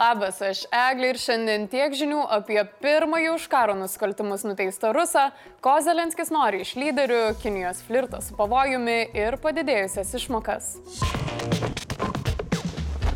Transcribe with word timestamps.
Labas, 0.00 0.38
aš 0.40 0.62
Eglė 0.72 1.10
ir 1.12 1.18
šiandien 1.20 1.66
tiek 1.68 1.92
žinių 1.92 2.22
apie 2.32 2.56
pirmąjį 2.80 3.34
už 3.34 3.42
karo 3.52 3.74
nusikaltimus 3.76 4.46
nuteistą 4.48 4.94
rusą, 4.96 5.26
ko 5.60 5.74
Zelenskis 5.84 6.32
nori 6.32 6.62
iš 6.64 6.70
lyderių, 6.80 7.18
Kinijos 7.42 7.82
flirtas 7.84 8.30
su 8.30 8.38
pavojumi 8.38 8.96
ir 9.12 9.36
padidėjusias 9.44 10.14
išmokas. 10.16 10.70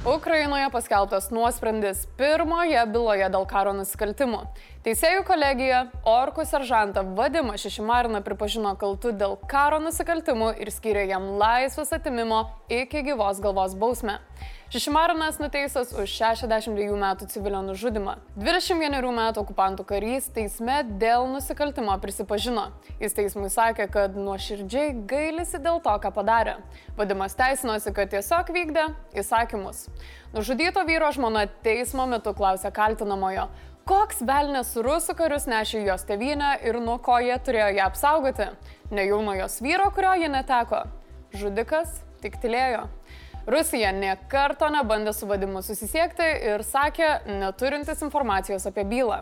Ukrainoje 0.05 0.67
paskelbtas 0.69 1.31
nuosprendis 1.33 2.03
pirmoje 2.19 2.83
byloje 2.93 3.31
dėl 3.33 3.47
karo 3.49 3.73
nusikaltimų. 3.73 4.43
Teisėjų 4.85 5.23
kolegija 5.25 5.79
Orkų 6.05 6.45
seržantą 6.45 7.01
Vadimą 7.17 7.57
Šešimariną 7.63 8.21
pripažino 8.27 8.75
kaltu 8.77 9.15
dėl 9.17 9.39
karo 9.49 9.79
nusikaltimų 9.81 10.51
ir 10.61 10.69
skyrė 10.75 11.07
jam 11.09 11.31
laisvės 11.41 11.97
atimimo 11.97 12.43
iki 12.69 13.01
gyvos 13.09 13.41
galvos 13.41 13.73
bausmę. 13.81 14.19
Šešimarinas 14.75 15.37
nuteistas 15.39 15.93
už 15.95 16.11
62 16.11 16.97
metų 16.99 17.29
civilio 17.31 17.61
nužudimą. 17.63 18.17
21 18.35 19.05
metų 19.15 19.45
okupantų 19.45 19.85
karys 19.87 20.25
teisme 20.35 20.81
dėl 20.99 21.29
nusikaltimo 21.31 21.95
prisipažino. 22.03 22.65
Jis 22.99 23.15
teismui 23.15 23.53
sakė, 23.55 23.87
kad 23.87 24.17
nuoširdžiai 24.19 24.97
gailisi 25.07 25.61
dėl 25.63 25.79
to, 25.85 25.95
ką 26.03 26.11
padarė. 26.17 26.57
Vadimas 26.99 27.39
teisinosi, 27.39 27.93
kad 27.95 28.11
tiesiog 28.17 28.51
vykdė 28.51 28.89
įsakymus. 29.23 29.85
Nužudyto 30.35 30.83
vyro 30.91 31.13
žmona 31.15 31.47
teismo 31.63 32.09
metu 32.11 32.35
klausė 32.35 32.75
kaltinamojo, 32.75 33.47
koks 33.87 34.25
velnės 34.27 34.75
rusų 34.75 35.15
karius 35.21 35.47
nešė 35.47 35.85
jos 35.87 36.03
tevinę 36.09 36.57
ir 36.67 36.83
nuo 36.83 36.99
ko 36.99 37.21
jie 37.23 37.39
turėjo 37.39 37.77
ją 37.79 37.87
apsaugoti. 37.93 38.51
Ne 38.91 39.07
jau 39.07 39.23
nuo 39.23 39.39
jos 39.39 39.61
vyro, 39.63 39.87
kurio 39.95 40.19
ji 40.19 40.35
neteko. 40.35 40.89
Žudikas 41.31 42.01
tik 42.27 42.43
tylėjo. 42.43 42.89
Rusija 43.47 43.91
niekarto 43.93 44.71
nebandė 44.73 45.13
su 45.13 45.27
vadimu 45.29 45.61
susisiekti 45.63 46.25
ir 46.49 46.63
sakė, 46.65 47.09
neturintis 47.43 48.01
informacijos 48.07 48.65
apie 48.71 48.87
bylą. 48.89 49.19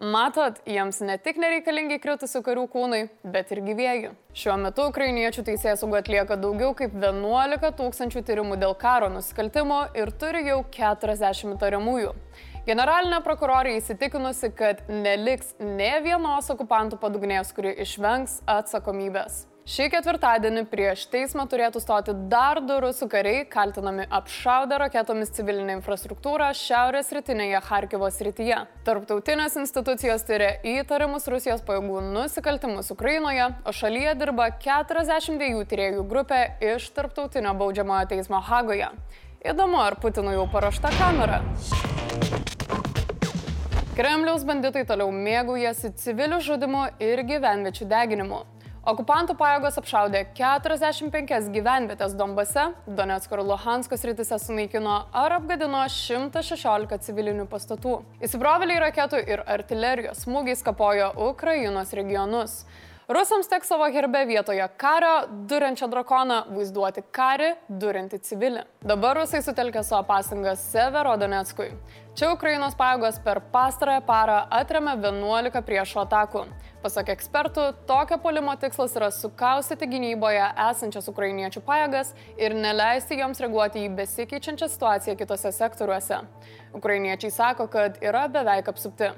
Matot, 0.00 0.56
jiems 0.66 1.02
ne 1.04 1.18
tik 1.20 1.36
nereikalingi 1.38 2.00
kritusių 2.02 2.40
karių 2.42 2.64
kūnai, 2.72 3.00
bet 3.22 3.52
ir 3.52 3.60
gyvėjų. 3.66 4.14
Šiuo 4.34 4.56
metu 4.58 4.86
ukrainiečių 4.88 5.44
teisės 5.46 5.84
sauga 5.84 6.00
atlieka 6.00 6.38
daugiau 6.40 6.72
kaip 6.74 6.96
11 6.96 7.70
tūkstančių 7.78 8.24
tyrimų 8.26 8.56
dėl 8.62 8.74
karo 8.80 9.12
nusikaltimo 9.12 9.84
ir 9.94 10.10
turi 10.18 10.42
jau 10.48 10.64
40 10.74 11.54
įtariamųjų. 11.54 12.16
Generalinė 12.66 13.20
prokurorė 13.22 13.76
įsitikinusi, 13.76 14.50
kad 14.56 14.82
neliks 14.88 15.54
ne 15.60 15.92
vienos 16.02 16.50
okupantų 16.56 16.98
padugnės, 17.04 17.54
kuri 17.54 17.76
išvengs 17.84 18.40
atsakomybės. 18.50 19.44
Šį 19.70 19.84
ketvirtadienį 19.92 20.64
prieš 20.66 21.04
teismą 21.12 21.44
turėtų 21.46 21.78
stoti 21.78 22.10
dar 22.32 22.58
du 22.66 22.80
rusų 22.82 23.06
kariai, 23.12 23.44
kaltinami 23.46 24.02
apšaudę 24.18 24.80
raketomis 24.82 25.30
civilinę 25.36 25.76
infrastruktūrą 25.76 26.48
šiaurės 26.58 27.12
rytinėje 27.14 27.60
Harkivo 27.68 28.08
srityje. 28.10 28.58
Tarptautinės 28.88 29.54
institucijos 29.62 30.26
tyria 30.26 30.50
įtariamus 30.72 31.30
Rusijos 31.30 31.62
pajėgų 31.68 32.02
nusikaltimus 32.08 32.90
Ukrainoje, 32.96 33.46
o 33.62 33.70
šalyje 33.70 34.18
dirba 34.18 34.50
42 34.58 35.62
tyriejų 35.70 36.02
grupė 36.16 36.42
iš 36.74 36.90
Tarptautinio 36.98 37.54
baudžiamojo 37.62 38.10
teismo 38.10 38.42
Hagoje. 38.42 38.90
Įdomu, 39.46 39.78
ar 39.86 40.00
Putinui 40.02 40.34
jau 40.34 40.50
paruošta 40.50 40.90
kamera. 40.98 41.44
Kremliaus 43.94 44.42
banditai 44.48 44.82
toliau 44.88 45.14
mėgaujasi 45.14 45.94
civilių 46.02 46.42
žudimu 46.42 46.88
ir 46.98 47.22
gyvenviečių 47.30 47.86
deginimu. 47.94 48.48
Okupantų 48.80 49.34
pajėgos 49.36 49.74
apšaudė 49.76 50.22
45 50.38 51.50
gyvenvietės 51.52 52.14
Dombase, 52.16 52.62
Donetsko 52.88 53.36
ir 53.36 53.42
Luhansko 53.44 53.98
sritise 54.00 54.38
sunaikino 54.40 54.94
ar 55.12 55.34
apgadino 55.36 55.82
116 55.84 56.96
civilinių 57.04 57.44
pastatų. 57.52 57.98
Įsibrovėliai 58.24 58.80
raketų 58.86 59.20
ir 59.28 59.42
artilerijos 59.44 60.24
smūgiais 60.24 60.64
kapojo 60.64 61.10
Ukrainos 61.28 61.92
regionus. 61.92 62.62
Rusams 63.10 63.48
teks 63.48 63.66
savo 63.66 63.86
herbe 63.90 64.20
vietoje 64.24 64.68
kario 64.76 65.14
durinčią 65.50 65.88
drakoną 65.90 66.36
vaizduoti 66.54 67.02
karį 67.16 67.48
durinti 67.82 68.20
civilį. 68.22 68.62
Dabar 68.86 69.18
rusai 69.18 69.40
sutelkė 69.42 69.82
savo 69.82 70.04
pastangas 70.06 70.62
Severo 70.70 71.16
Donetskui. 71.18 71.72
Čia 72.14 72.28
Ukrainos 72.36 72.76
pajėgos 72.78 73.18
per 73.24 73.40
pastarąją 73.50 74.04
parą 74.06 74.36
atremė 74.60 74.94
11 75.02 75.58
priešo 75.66 76.04
atakų. 76.04 76.44
Pasak 76.84 77.10
ekspertų, 77.16 77.66
tokio 77.90 78.20
polimo 78.22 78.54
tikslas 78.62 78.94
yra 78.98 79.10
sukaustyti 79.10 79.90
gynyboje 79.90 80.46
esančias 80.70 81.10
ukrainiečių 81.10 81.66
pajėgas 81.66 82.14
ir 82.38 82.54
neleisti 82.54 83.18
joms 83.18 83.42
reaguoti 83.42 83.88
į 83.88 83.92
besikeičiančią 83.98 84.70
situaciją 84.70 85.18
kitose 85.18 85.50
sektoriuose. 85.58 86.22
Ukrainiečiai 86.78 87.34
sako, 87.34 87.66
kad 87.74 87.98
yra 88.06 88.28
beveik 88.30 88.70
apsupti. 88.70 89.10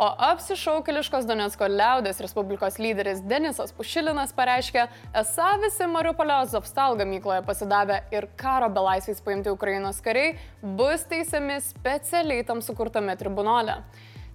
O 0.00 0.06
apsišaukeliškos 0.24 1.26
Donetsko 1.28 1.66
liaudės 1.68 2.22
Respublikos 2.24 2.78
lyderis 2.80 3.18
Denisas 3.28 3.74
Pušilinas 3.76 4.30
pareiškė, 4.32 4.86
esą 5.20 5.48
visi 5.60 5.84
Mariupolio 5.92 6.38
Zovstal 6.48 6.96
gamykloje 6.96 7.42
pasidavę 7.44 7.98
ir 8.16 8.24
karo 8.40 8.70
belaisviais 8.72 9.20
paimti 9.26 9.52
Ukrainos 9.52 10.00
kariai 10.00 10.38
bus 10.62 11.04
teisiami 11.10 11.58
specialiai 11.66 12.46
tam 12.48 12.64
sukurtame 12.64 13.18
tribunole. 13.20 13.76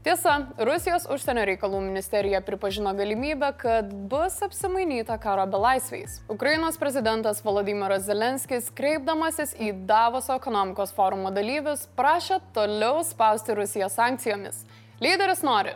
Tiesa, 0.06 0.36
Rusijos 0.70 1.10
užsienio 1.10 1.48
reikalų 1.50 1.82
ministerija 1.88 2.46
pripažino 2.46 2.94
galimybę, 2.94 3.50
kad 3.58 3.90
bus 3.90 4.38
apsimainyta 4.46 5.18
karo 5.18 5.50
belaisviais. 5.50 6.20
Ukrainos 6.30 6.78
prezidentas 6.78 7.42
Volodymyras 7.42 8.06
Zelenskis, 8.06 8.70
kreipdamasis 8.70 9.58
į 9.58 9.74
Davoso 9.90 10.38
ekonomikos 10.38 10.94
forumo 10.94 11.34
dalyvius, 11.34 11.90
prašė 11.98 12.44
toliau 12.54 13.02
spausti 13.02 13.58
Rusiją 13.58 13.90
sankcijomis. 13.90 14.68
Lyderis 15.06 15.44
nori 15.46 15.70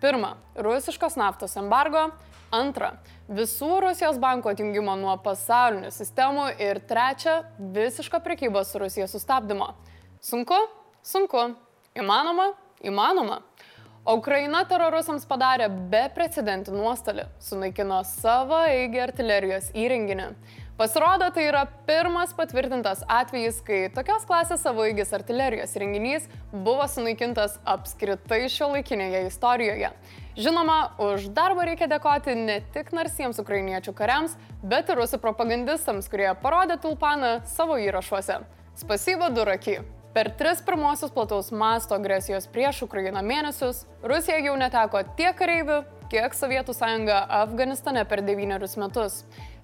pirma, 0.00 0.36
rusiškos 0.54 1.16
naftos 1.18 1.56
embargo, 1.58 2.04
antra, 2.54 2.92
visų 3.26 3.80
Rusijos 3.82 4.20
bankų 4.22 4.52
atjungimo 4.52 4.92
nuo 5.00 5.16
pasaulinių 5.24 5.90
sistemų 5.90 6.44
ir 6.62 6.78
trečia, 6.86 7.40
visiško 7.58 8.20
prekybos 8.22 8.70
su 8.70 8.78
Rusija 8.84 9.08
sustabdymo. 9.10 9.72
Sunku? 10.22 10.60
Sunku. 11.02 11.42
Įmanoma? 11.98 12.52
Įmanoma. 12.86 13.40
O 14.06 14.20
Ukraina 14.20 14.62
teroristams 14.70 15.26
padarė 15.26 15.66
beprecedentį 15.90 16.76
nuostolį, 16.76 17.26
sunaikino 17.42 18.04
savo 18.06 18.62
eigį 18.70 19.02
artilerijos 19.08 19.72
įrenginį. 19.74 20.30
Pasirodo, 20.76 21.30
tai 21.32 21.46
yra 21.48 21.62
pirmas 21.86 22.34
patvirtintas 22.36 23.00
atvejis, 23.08 23.62
kai 23.64 23.78
tokios 23.96 24.26
klasės 24.28 24.60
savaigis 24.60 25.14
artilerijos 25.16 25.72
renginys 25.80 26.26
buvo 26.52 26.84
sunaikintas 26.92 27.54
apskritai 27.64 28.42
šio 28.52 28.68
laikinėje 28.74 29.22
istorijoje. 29.30 29.88
Žinoma, 30.36 30.76
už 31.00 31.30
darbą 31.32 31.64
reikia 31.70 31.88
dėkoti 31.88 32.36
ne 32.36 32.58
tik 32.76 32.92
narsiems 32.92 33.40
ukrainiečių 33.40 33.96
kariams, 33.96 34.36
bet 34.60 34.92
ir 34.92 35.00
rusų 35.00 35.16
propagandistams, 35.24 36.12
kurie 36.12 36.28
parodė 36.44 36.76
tulpaną 36.84 37.38
savo 37.48 37.80
įrašuose. 37.80 38.42
Spasyba 38.76 39.32
Duraki. 39.32 39.80
Per 40.12 40.28
tris 40.36 40.60
pirmosius 40.64 41.12
plataus 41.12 41.48
masto 41.52 41.96
agresijos 41.96 42.46
prieš 42.52 42.84
Ukrainą 42.84 43.20
mėnesius 43.24 43.82
Rusija 44.04 44.38
jau 44.44 44.54
neteko 44.60 45.02
tiek 45.16 45.36
kareivių, 45.36 45.82
kiek 46.12 46.36
Sovietų 46.36 46.72
sąjunga 46.76 47.18
Afganistane 47.42 48.04
per 48.08 48.22
devynerius 48.24 48.76
metus. 48.80 49.18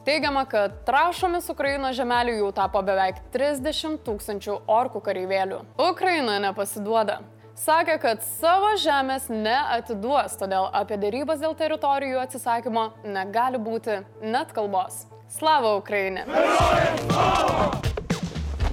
Teigiama, 0.05 0.43
kad 0.51 0.81
trašomis 0.83 1.47
Ukrainos 1.53 1.95
žemelių 1.95 2.33
jau 2.41 2.49
tapo 2.57 2.81
beveik 2.83 3.21
30 3.31 4.01
tūkstančių 4.03 4.57
orkų 4.67 4.99
kareivėlių. 5.07 5.61
Ukraina 5.79 6.41
nepasiduoda. 6.43 7.21
Sakė, 7.55 8.01
kad 8.03 8.25
savo 8.27 8.73
žemės 8.83 9.29
neatiduos, 9.31 10.35
todėl 10.41 10.67
apie 10.75 10.99
dėrybas 10.99 11.39
dėl 11.45 11.55
teritorijų 11.55 12.19
atsisakymo 12.19 12.89
negali 13.07 13.62
būti 13.62 14.01
net 14.27 14.51
kalbos. 14.57 15.05
Slava 15.31 15.77
Ukrainė! 15.79 16.27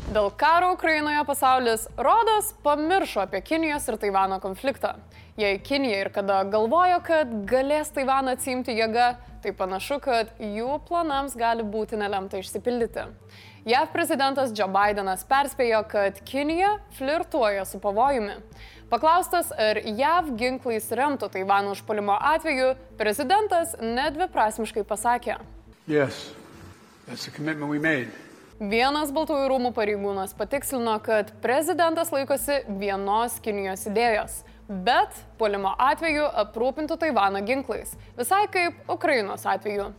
Dėl 0.09 0.31
karo 0.33 0.71
Ukrainoje 0.73 1.21
pasaulis 1.29 1.85
rodos 1.93 2.55
pamiršo 2.65 3.21
apie 3.27 3.43
Kinijos 3.45 3.85
ir 3.85 4.01
Taivano 4.01 4.39
konfliktą. 4.41 4.95
Jei 5.39 5.59
Kinija 5.59 6.01
ir 6.01 6.09
kada 6.11 6.41
galvojo, 6.51 6.97
kad 7.07 7.29
galės 7.47 7.93
Taivaną 7.95 8.33
atsimti 8.35 8.73
jėga, 8.75 9.13
tai 9.39 9.53
panašu, 9.55 10.01
kad 10.03 10.33
jų 10.43 10.73
planams 10.83 11.37
gali 11.39 11.63
būti 11.63 11.95
nelemta 11.95 12.41
išsipildyti. 12.41 13.05
JAV 13.69 13.93
prezidentas 13.93 14.51
Joe 14.57 14.67
Bidenas 14.73 15.23
perspėjo, 15.29 15.79
kad 15.87 16.19
Kinija 16.27 16.73
flirtuoja 16.97 17.63
su 17.69 17.79
pavojumi. 17.79 18.35
Paklaustas, 18.91 19.53
ar 19.55 19.79
JAV 19.79 20.33
ginklais 20.35 20.91
remtų 20.91 21.31
Taivano 21.31 21.71
užpolimo 21.71 22.19
atveju, 22.33 22.73
prezidentas 22.99 23.77
nedviprasmiškai 23.79 24.83
pasakė. 24.91 25.39
Yes, 25.87 26.19
Vienas 28.59 29.15
Baltųjų 29.15 29.47
rūmų 29.53 29.71
pareigūnas 29.71 30.35
patikslino, 30.35 30.99
kad 30.99 31.31
prezidentas 31.39 32.11
laikosi 32.11 32.65
vienos 32.67 33.39
Kinijos 33.39 33.87
idėjos 33.87 34.41
bet 34.69 35.17
puolimo 35.39 35.73
atveju 35.81 36.27
aprūpintų 36.43 36.99
Taivaną 37.01 37.41
ginklais, 37.45 37.95
visai 38.17 38.45
kaip 38.53 38.89
Ukrainos 38.91 39.47
atveju. 39.49 39.89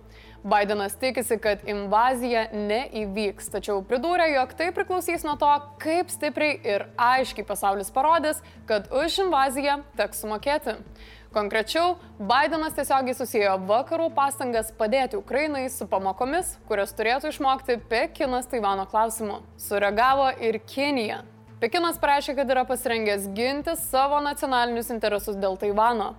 Bidenas 0.41 0.95
tikisi, 0.97 1.37
kad 1.37 1.67
invazija 1.69 2.47
neįvyks, 2.55 3.51
tačiau 3.53 3.83
pridūrė, 3.85 4.31
jog 4.33 4.55
tai 4.57 4.71
priklausys 4.73 5.27
nuo 5.27 5.35
to, 5.37 5.51
kaip 5.83 6.09
stipriai 6.09 6.55
ir 6.65 6.87
aiškiai 6.97 7.45
pasaulis 7.45 7.93
parodys, 7.93 8.41
kad 8.71 8.89
už 8.89 9.19
invaziją 9.27 9.83
teks 10.01 10.23
sumokėti. 10.25 10.79
Konkrečiau, 11.31 11.99
Bidenas 12.17 12.73
tiesiogiai 12.75 13.15
susijo 13.15 13.53
vakarų 13.69 14.09
pastangas 14.17 14.73
padėti 14.79 15.21
Ukrainai 15.21 15.67
su 15.71 15.85
pamokomis, 15.91 16.57
kurias 16.71 16.97
turėtų 16.97 17.35
išmokti 17.35 17.77
Pekinas 17.93 18.49
Taivano 18.51 18.89
klausimu. 18.89 19.43
Sureagavo 19.61 20.33
ir 20.41 20.59
Kinija. 20.65 21.21
Pekinas 21.61 21.99
pareiškė, 22.01 22.39
kad 22.39 22.51
yra 22.55 22.63
pasirengęs 22.65 23.27
ginti 23.37 23.75
savo 23.77 24.17
nacionalinius 24.25 24.89
interesus 24.95 25.37
dėl 25.37 25.59
Taivano. 25.61 26.15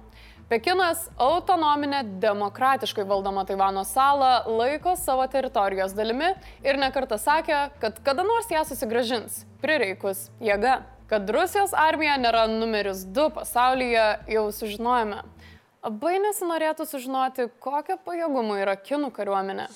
Pekinas 0.52 1.08
autonominę, 1.18 2.04
demokratiškai 2.22 3.08
valdomą 3.10 3.42
Taivano 3.50 3.82
salą 3.88 4.44
laiko 4.60 4.94
savo 5.00 5.26
teritorijos 5.32 5.96
dalimi 5.98 6.30
ir 6.62 6.78
nekartą 6.78 7.18
sakė, 7.18 7.62
kad 7.82 7.98
kada 8.06 8.28
nors 8.28 8.54
ją 8.54 8.62
susigražins, 8.70 9.42
prireikus 9.64 10.28
jėga. 10.44 10.84
Kad 11.10 11.34
Rusijos 11.34 11.74
armija 11.74 12.20
nėra 12.22 12.46
numeris 12.52 13.02
2 13.10 13.32
pasaulyje, 13.40 14.06
jau 14.38 14.46
sužinojome. 14.54 15.24
Labai 15.82 16.20
nesinorėtų 16.22 16.86
sužinoti, 16.86 17.50
kokio 17.66 17.98
pajėgumo 18.06 18.62
yra 18.62 18.78
kinų 18.78 19.10
kariuomenė. 19.18 19.72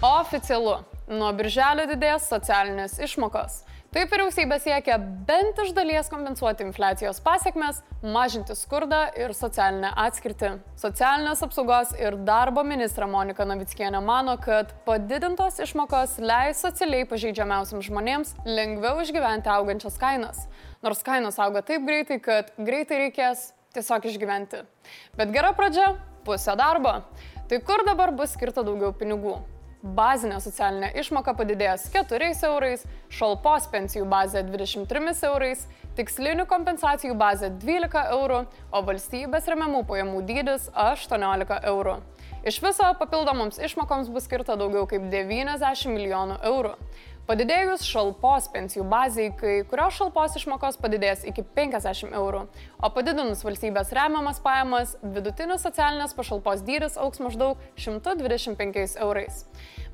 Oficialu. 0.00 0.78
Nuo 1.12 1.26
birželio 1.36 1.84
didės 1.90 2.24
socialinės 2.30 2.94
išmokos. 3.04 3.58
Taip 3.92 4.08
vyriausybė 4.14 4.56
siekia 4.62 4.94
bent 5.28 5.58
iš 5.60 5.74
dalies 5.76 6.08
kompensuoti 6.08 6.64
infliacijos 6.64 7.18
pasiekmes, 7.20 7.82
mažinti 8.00 8.56
skurdą 8.56 9.02
ir 9.20 9.34
socialinę 9.36 9.90
atskirtį. 10.00 10.54
Socialinės 10.80 11.44
apsaugos 11.44 11.92
ir 12.00 12.16
darbo 12.24 12.64
ministra 12.64 13.10
Monika 13.10 13.44
Navickienė 13.44 14.00
mano, 14.00 14.38
kad 14.40 14.72
padidintos 14.88 15.60
išmokos 15.66 16.16
leis 16.24 16.64
socialiai 16.64 17.04
pažeidžiamiausiams 17.12 17.90
žmonėms 17.90 18.34
lengviau 18.48 19.04
išgyventi 19.04 19.52
augančias 19.52 20.00
kainas. 20.00 20.46
Nors 20.80 21.04
kainos 21.04 21.36
auga 21.36 21.60
taip 21.60 21.84
greitai, 21.84 22.22
kad 22.24 22.56
greitai 22.56 23.04
reikės 23.04 23.50
tiesiog 23.76 24.08
išgyventi. 24.14 24.64
Bet 25.20 25.36
gera 25.36 25.52
pradžia- 25.52 25.92
pusė 26.24 26.56
darbo. 26.56 27.02
Tai 27.50 27.58
kur 27.60 27.84
dabar 27.84 28.16
bus 28.16 28.32
skirta 28.32 28.64
daugiau 28.64 28.96
pinigų? 28.96 29.42
Bazinė 29.82 30.40
socialinė 30.44 30.90
išmoka 31.00 31.32
padidės 31.36 31.86
4 31.94 32.30
eurais, 32.48 32.84
šalpos 33.08 33.68
pensijų 33.72 34.06
bazė 34.10 34.42
23 34.48 35.14
eurais, 35.28 35.66
tikslinių 35.96 36.46
kompensacijų 36.50 37.16
bazė 37.18 37.50
12 37.62 38.04
eurų, 38.16 38.40
o 38.72 38.82
valstybės 38.86 39.48
remiamų 39.50 39.84
pajamų 39.88 40.24
dydis 40.28 40.68
18 40.74 41.60
eurų. 41.72 41.96
Iš 42.40 42.60
viso 42.64 42.86
papildomoms 42.96 43.60
išmokoms 43.60 44.08
bus 44.12 44.24
skirta 44.28 44.56
daugiau 44.56 44.86
kaip 44.88 45.08
90 45.12 45.92
milijonų 45.92 46.38
eurų. 46.52 46.76
Padidėjus 47.30 47.84
šalpos 47.86 48.48
pensijų 48.50 48.82
baziai, 48.90 49.28
kai 49.38 49.52
kurios 49.70 49.94
šalpos 49.94 50.32
išmokos 50.40 50.80
padidės 50.82 51.20
iki 51.30 51.44
50 51.54 52.16
eurų, 52.18 52.40
o 52.82 52.90
padidinus 52.90 53.44
valstybės 53.46 53.92
remiamas 53.94 54.40
pajamas, 54.42 54.96
vidutinis 55.14 55.62
socialinės 55.62 56.16
pašalpos 56.18 56.64
dydis 56.66 56.98
auks 56.98 57.22
maždaug 57.22 57.62
125 57.78 58.98
eurais. 59.06 59.44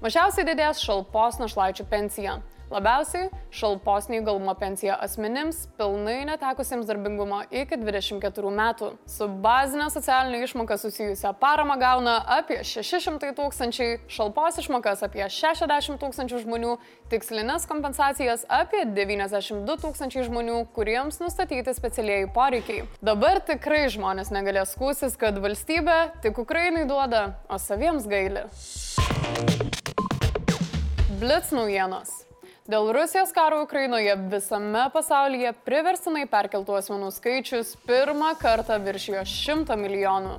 Mažiausiai 0.01 0.49
didės 0.49 0.81
šalpos 0.81 1.37
našlaičių 1.43 1.85
pensija. 1.93 2.39
Labiausiai 2.67 3.29
šalpos 3.55 4.09
neįgalumo 4.11 4.51
pensija 4.59 4.97
asmenims 5.05 5.69
pilnai 5.79 6.25
netekusiems 6.27 6.89
darbingumo 6.89 7.45
iki 7.55 7.79
24 7.79 8.51
metų. 8.57 8.89
Su 9.07 9.29
bazinė 9.45 9.87
socialinė 9.95 10.41
išmoka 10.43 10.75
susijusią 10.83 11.31
paramą 11.39 11.77
gauna 11.79 12.17
apie 12.39 12.59
600 12.67 13.31
tūkstančiai, 13.39 14.01
šalpos 14.11 14.59
išmokas 14.65 15.07
apie 15.07 15.23
60 15.31 16.03
tūkstančių 16.03 16.43
žmonių, 16.43 16.75
tikslinės 17.13 17.69
kompensacijas 17.71 18.43
apie 18.51 18.83
92 18.99 19.79
tūkstančiai 19.87 20.27
žmonių, 20.27 20.65
kuriems 20.75 21.23
nustatyti 21.23 21.75
specialieji 21.77 22.33
poreikiai. 22.35 22.83
Dabar 22.99 23.45
tikrai 23.47 23.87
žmonės 23.95 24.35
negalės 24.35 24.75
skūsis, 24.75 25.15
kad 25.21 25.39
valstybė 25.39 26.19
tik 26.27 26.43
Ukrainai 26.43 26.83
duoda, 26.91 27.29
o 27.47 27.63
saviems 27.63 28.11
gaili. 28.11 28.49
Blitz 31.17 31.55
naujienos. 31.55 32.26
Dėl 32.67 32.89
Rusijos 32.91 33.31
karo 33.31 33.61
Ukrainoje 33.63 34.17
visame 34.27 34.89
pasaulyje 34.91 35.53
priverstinai 35.69 36.25
perkeltų 36.27 36.75
asmenų 36.81 37.13
skaičius 37.15 37.77
pirmą 37.87 38.33
kartą 38.41 38.81
viršijo 38.83 39.21
100 39.23 39.77
milijonų. 39.79 40.33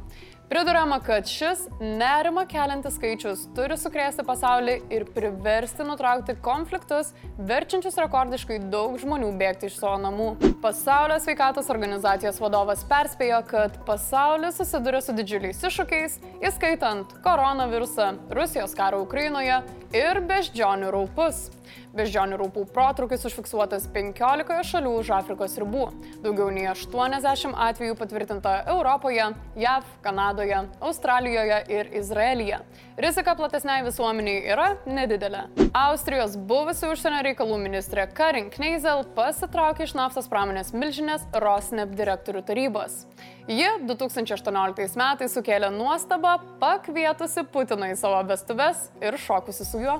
Pridurama, 0.49 0.99
kad 0.99 1.27
šis 1.27 1.59
nerima 1.81 2.45
keliantis 2.47 2.95
skaičius 2.95 3.41
turi 3.55 3.75
sukrėsti 3.75 4.23
pasaulį 4.23 4.75
ir 4.95 5.03
priversti 5.11 5.83
nutraukti 5.83 6.38
konfliktus, 6.39 7.09
verčiančius 7.49 7.99
rekordiškai 7.99 8.61
daug 8.71 8.95
žmonių 9.01 9.33
bėgti 9.41 9.67
iš 9.67 9.75
savo 9.81 9.97
namų. 10.05 10.29
Pasaulio 10.63 11.17
sveikatos 11.19 11.67
organizacijos 11.73 12.39
vadovas 12.39 12.85
perspėjo, 12.88 13.41
kad 13.51 13.75
pasaulis 13.89 14.55
susiduria 14.61 15.03
su 15.03 15.17
didžiuliais 15.19 15.59
iššūkiais, 15.67 16.15
įskaitant 16.39 17.17
koronavirusą, 17.27 18.13
Rusijos 18.39 18.77
karą 18.79 19.03
Ukrainoje 19.03 19.59
ir 19.95 20.23
beždžionių 20.31 20.95
raupus. 20.95 21.49
Beždžionių 21.97 22.38
raupų 22.39 22.63
protrukis 22.71 23.23
užfiksuotas 23.27 23.88
15 23.91 24.63
šalių 24.69 24.91
už 24.99 25.09
Afrikos 25.17 25.55
ribų. 25.59 25.88
Daugiau 26.23 26.51
nei 26.53 26.67
80 26.69 27.57
atvejų 27.67 27.97
patvirtinta 27.97 28.53
Europoje, 28.69 29.31
JAV, 29.57 29.88
Kanadoje, 30.05 30.36
Australijoje 30.79 31.63
ir 31.69 31.89
Izraelyje. 31.97 32.59
Rizika 32.97 33.35
platesniai 33.35 33.83
visuomeniai 33.85 34.43
yra 34.53 34.67
nedidelė. 34.85 35.43
Austrijos 35.73 36.37
buvusi 36.49 36.87
užsienio 36.89 37.23
reikalų 37.25 37.57
ministrė 37.61 38.07
Karin 38.13 38.51
Kneisel 38.53 39.03
pasitraukė 39.17 39.87
iš 39.87 39.95
naftos 39.97 40.29
pramonės 40.29 40.73
milžinės 40.73 41.25
Rosneft 41.41 41.97
direktorių 41.97 42.43
tarybos. 42.45 43.03
Ji 43.47 43.67
2018 43.87 44.97
metais 44.99 45.33
sukėlė 45.37 45.69
nuostabą, 45.73 46.37
pakvietusi 46.61 47.45
Putiną 47.53 47.93
į 47.93 47.99
savo 47.99 48.19
vestuves 48.29 48.89
ir 49.01 49.17
šokusi 49.23 49.65
su 49.65 49.81
juo. 49.81 49.99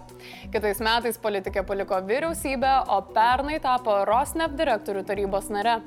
Kitais 0.54 0.82
metais 0.84 1.22
politikė 1.22 1.66
paliko 1.66 2.02
vyriausybę, 2.10 2.74
o 2.94 3.02
pernai 3.14 3.62
tapo 3.64 4.04
Rosneft 4.10 4.60
direktorių 4.60 5.06
tarybos 5.08 5.50
nare. 5.54 5.80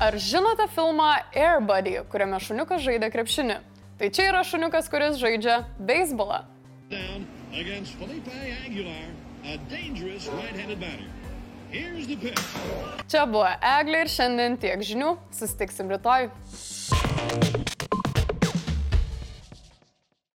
Ar 0.00 0.14
žinote 0.14 0.68
filmą 0.70 1.08
Airbuddy, 1.34 2.04
kuriame 2.06 2.38
šuniukas 2.38 2.84
žaidė 2.84 3.08
krepšinį? 3.10 3.56
Tai 3.98 4.10
čia 4.14 4.28
yra 4.30 4.44
šuniukas, 4.46 4.86
kuris 4.92 5.18
žaidžia 5.18 5.56
beisbolą. 5.82 6.44
Čia 13.10 13.24
buvo 13.26 13.48
Eglė 13.74 14.04
ir 14.04 14.12
šiandien 14.14 14.54
tiek 14.62 14.86
žinių. 14.86 15.16
Sustiksim 15.34 15.90
rytoj. 15.90 16.30